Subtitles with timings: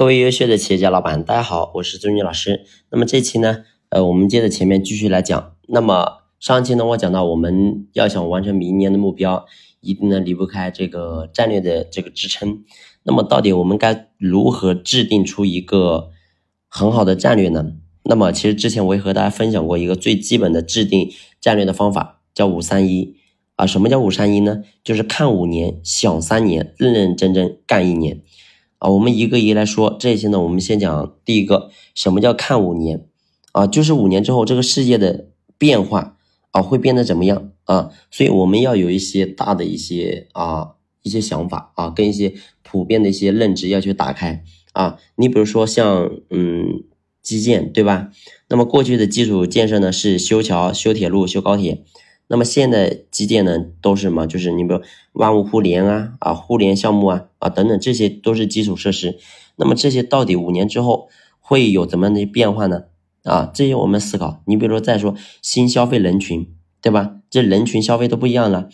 [0.00, 2.64] 各位优秀的企业家老板，大家好，我是周军老师。
[2.90, 5.56] 那么这期呢，呃，我们接着前面继续来讲。
[5.68, 9.44] 那么上期呢，我讲到我们要想完成明年的目标，
[9.82, 12.64] 一定呢离不开这个战略的这个支撑。
[13.02, 16.08] 那么到底我们该如何制定出一个
[16.66, 17.72] 很好的战略呢？
[18.04, 21.10] 那么其实之前我也和大家分享过一个最基本的制定
[21.42, 23.16] 战略的方法，叫五三一
[23.56, 23.66] 啊。
[23.66, 24.62] 什么叫五三一呢？
[24.82, 28.22] 就是看五年，想三年，认认真真干一年。
[28.80, 30.40] 啊，我们一个一个来说这些呢。
[30.40, 33.06] 我们先讲第一个，什么叫看五年？
[33.52, 36.16] 啊，就是五年之后这个世界的变化
[36.50, 37.90] 啊，会变得怎么样啊？
[38.10, 40.70] 所以我们要有一些大的一些啊
[41.02, 44.98] 一些想法啊，跟一些普遍的一些认知要去打开啊。
[45.16, 46.84] 你比如说像嗯
[47.22, 48.10] 基建对吧？
[48.48, 51.84] 那么过去的基础建设呢是修桥、修铁路、修高铁。
[52.32, 54.24] 那么现在基建呢都是什么？
[54.24, 54.80] 就是你比如
[55.14, 59.18] 万物互联啊啊互联项目啊啊等等，这些都是基础设施。
[59.56, 61.08] 那么这些到底五年之后
[61.40, 62.84] 会有怎么样的变化呢？
[63.24, 64.42] 啊，这些我们思考。
[64.46, 67.16] 你比如说再说新消费人群，对吧？
[67.28, 68.68] 这人群消费都不一样了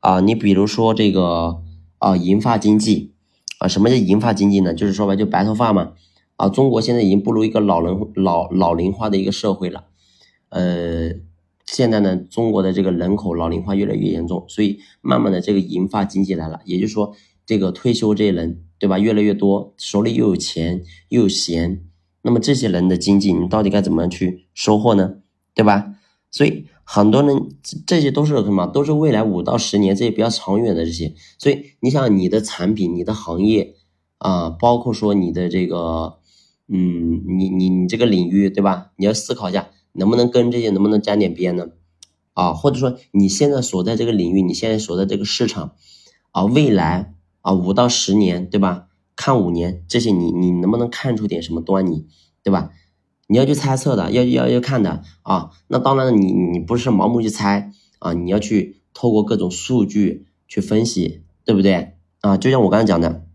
[0.00, 0.20] 啊。
[0.20, 1.60] 你比如说这个
[1.98, 3.12] 啊银发经济
[3.58, 4.72] 啊，什么叫银发经济呢？
[4.72, 5.92] 就是说白就白头发嘛
[6.36, 6.48] 啊。
[6.48, 9.84] 中国现在已经步入一个老人老老龄化的一个社会了，
[10.48, 11.10] 呃。
[11.72, 17.14] 现在呢，中国的这个人口老龄化越来越严重，所以慢慢的这个银发经济来了，也就是说，
[17.46, 21.82] 这个退休这些人，对吧，越来越多，手里又有钱又有闲，
[22.20, 25.14] 那么这些人的经济，你到底该怎么样去收获呢？
[25.54, 25.94] 对吧？
[26.30, 27.48] 所以很多人
[27.86, 28.66] 这些都是什么？
[28.66, 33.76] 都是未来五到十年这些比较长远的这些，所以你想你的产品、你的行业
[34.18, 36.18] 啊，包括说你的这个，
[36.68, 38.90] 嗯，你你你这个领域，对吧？
[38.96, 39.70] 你要思考一下。
[39.92, 41.68] 能不能跟这些能不能沾点边呢？
[42.34, 45.74] 啊，或者说你现在所在这个领域，你现在所在这个市场，
[46.30, 48.88] 啊，未来啊五到十年，对吧？
[49.14, 52.06] 看五年这些，你你能不能看出点什么端倪，
[52.42, 52.70] 对吧？
[53.26, 55.50] 你要去猜测的，要要要看的啊。
[55.68, 61.92] 那当然，你你不是盲目去猜啊，你要去透过各种数据去分析，对不对？
[62.20, 63.26] 啊，就像我刚才讲的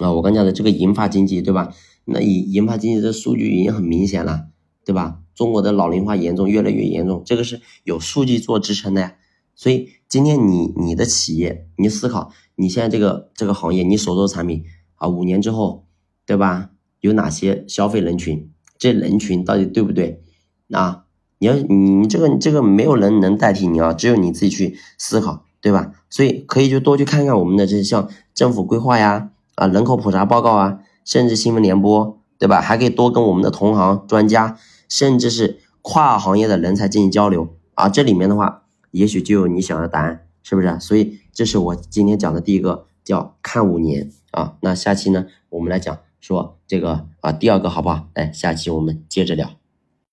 [0.00, 1.72] 啊，我刚讲的这个银发经济，对吧？
[2.04, 4.48] 那银银发经济这数据已经很明显了，
[4.86, 5.18] 对吧？
[5.34, 9.14] 中国的老龄化严重，越来越严重，这个是有数据做支撑的呀。
[9.56, 14.62] 所以今天你你的企业，你思考你现在这个这个行业，你所做的产品
[14.94, 15.86] 啊，五年之后，
[16.24, 16.70] 对吧？
[17.00, 18.48] 有哪些消费人群？
[18.78, 20.22] 这人群到底对不对？
[20.70, 21.06] 啊，
[21.38, 25.90] 你要你这个这个没有人能代替你啊，只有你自己去思考，对吧？
[26.08, 32.60] 所以可以就多去看看我们的这些像政府规划呀，啊，人口普查报告啊，甚至新闻联播，对吧？
[32.60, 34.56] 还可以多跟我们的同行专家。
[34.88, 40.80] 甚至是跨行业的人才进行交流啊，这里面的话，也许就有你想要的答案，是不是？
[40.80, 44.56] 所以这是我今天讲的第一个，叫看五年啊。
[44.60, 48.08] 那下期呢，我们来讲说这个啊第二个好不好？
[48.14, 49.50] 来，下期我们接着聊。